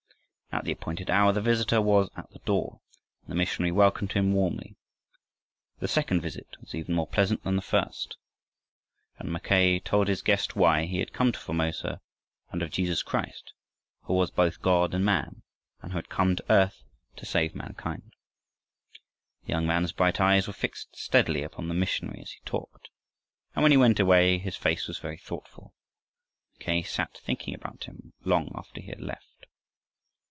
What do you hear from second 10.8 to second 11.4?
he had come to